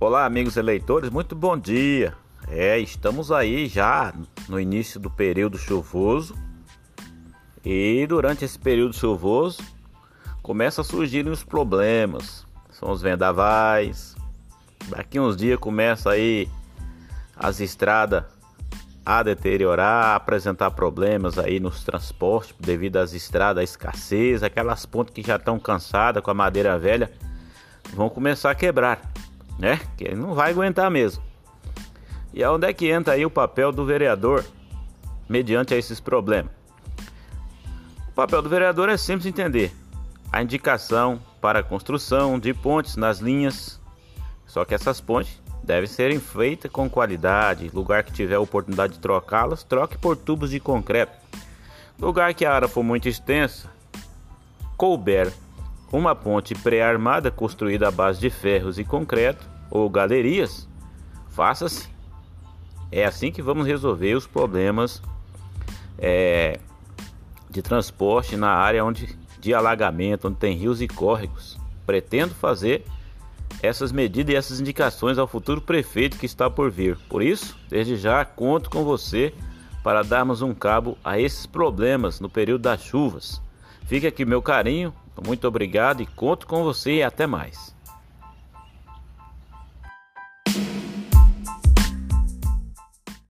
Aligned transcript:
Olá, 0.00 0.24
amigos 0.24 0.56
eleitores, 0.56 1.10
muito 1.10 1.34
bom 1.34 1.58
dia. 1.58 2.14
É, 2.46 2.78
estamos 2.78 3.32
aí 3.32 3.66
já 3.66 4.14
no 4.48 4.60
início 4.60 5.00
do 5.00 5.10
período 5.10 5.58
chuvoso. 5.58 6.36
E 7.64 8.06
durante 8.08 8.44
esse 8.44 8.56
período 8.56 8.94
chuvoso 8.94 9.60
começa 10.40 10.82
a 10.82 10.84
surgirem 10.84 11.32
os 11.32 11.42
problemas. 11.42 12.46
São 12.70 12.92
os 12.92 13.02
vendavais. 13.02 14.14
Daqui 14.88 15.18
uns 15.18 15.36
dias 15.36 15.58
começa 15.58 16.12
aí 16.12 16.48
as 17.36 17.58
estradas 17.58 18.22
a 19.04 19.20
deteriorar, 19.24 20.04
a 20.04 20.14
apresentar 20.14 20.70
problemas 20.70 21.40
aí 21.40 21.58
nos 21.58 21.82
transportes 21.82 22.54
devido 22.60 22.98
às 22.98 23.14
estradas, 23.14 23.62
à 23.62 23.64
escassez, 23.64 24.44
aquelas 24.44 24.86
pontes 24.86 25.12
que 25.12 25.26
já 25.26 25.34
estão 25.34 25.58
cansadas 25.58 26.22
com 26.22 26.30
a 26.30 26.34
madeira 26.34 26.78
velha 26.78 27.10
vão 27.92 28.08
começar 28.08 28.50
a 28.50 28.54
quebrar 28.54 29.07
né? 29.58 29.80
Que 29.96 30.04
ele 30.04 30.16
não 30.16 30.34
vai 30.34 30.50
aguentar 30.50 30.90
mesmo. 30.90 31.22
E 32.32 32.44
aonde 32.44 32.66
é 32.66 32.72
que 32.72 32.88
entra 32.88 33.14
aí 33.14 33.26
o 33.26 33.30
papel 33.30 33.72
do 33.72 33.84
vereador 33.84 34.44
mediante 35.28 35.74
a 35.74 35.76
esses 35.76 35.98
problemas? 35.98 36.52
O 38.08 38.12
papel 38.12 38.42
do 38.42 38.48
vereador 38.48 38.88
é 38.88 38.96
simples 38.96 39.26
entender. 39.26 39.72
A 40.30 40.42
indicação 40.42 41.20
para 41.40 41.60
a 41.60 41.62
construção 41.62 42.38
de 42.38 42.52
pontes 42.52 42.96
nas 42.96 43.18
linhas, 43.18 43.80
só 44.46 44.64
que 44.64 44.74
essas 44.74 45.00
pontes 45.00 45.40
devem 45.62 45.88
serem 45.88 46.20
feitas 46.20 46.70
com 46.70 46.88
qualidade. 46.88 47.70
Lugar 47.72 48.02
que 48.02 48.12
tiver 48.12 48.38
oportunidade 48.38 48.94
de 48.94 48.98
trocá-las, 48.98 49.62
troque 49.62 49.96
por 49.96 50.16
tubos 50.16 50.50
de 50.50 50.60
concreto. 50.60 51.16
Lugar 51.98 52.34
que 52.34 52.44
a 52.44 52.52
área 52.52 52.68
for 52.68 52.82
muito 52.82 53.08
extensa, 53.08 53.68
couber 54.76 55.32
uma 55.90 56.14
ponte 56.14 56.54
pré-armada 56.54 57.30
construída 57.30 57.88
à 57.88 57.90
base 57.90 58.20
de 58.20 58.30
ferros 58.30 58.78
e 58.78 58.84
concreto 58.84 59.57
ou 59.70 59.88
galerias, 59.88 60.68
faça-se. 61.28 61.88
É 62.90 63.04
assim 63.04 63.30
que 63.30 63.42
vamos 63.42 63.66
resolver 63.66 64.14
os 64.14 64.26
problemas 64.26 65.02
é, 65.98 66.58
de 67.50 67.60
transporte 67.60 68.36
na 68.36 68.50
área 68.50 68.84
onde 68.84 69.18
de 69.40 69.54
alagamento, 69.54 70.28
onde 70.28 70.36
tem 70.36 70.56
rios 70.56 70.80
e 70.80 70.88
córregos. 70.88 71.58
Pretendo 71.86 72.34
fazer 72.34 72.84
essas 73.62 73.92
medidas 73.92 74.34
e 74.34 74.36
essas 74.36 74.60
indicações 74.60 75.18
ao 75.18 75.26
futuro 75.26 75.60
prefeito 75.60 76.18
que 76.18 76.26
está 76.26 76.48
por 76.50 76.70
vir. 76.70 76.96
Por 77.08 77.22
isso, 77.22 77.56
desde 77.68 77.96
já 77.96 78.24
conto 78.24 78.70
com 78.70 78.84
você 78.84 79.32
para 79.82 80.02
darmos 80.02 80.42
um 80.42 80.54
cabo 80.54 80.98
a 81.04 81.18
esses 81.18 81.46
problemas 81.46 82.20
no 82.20 82.28
período 82.28 82.62
das 82.62 82.82
chuvas. 82.82 83.40
Fique 83.86 84.06
aqui 84.06 84.24
meu 84.24 84.42
carinho, 84.42 84.92
muito 85.24 85.46
obrigado 85.48 86.02
e 86.02 86.06
conto 86.06 86.46
com 86.46 86.62
você 86.62 86.96
e 86.96 87.02
até 87.02 87.26
mais. 87.26 87.74